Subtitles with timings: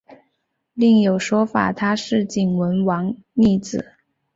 [0.73, 3.93] 另有说法他是景文王庶子。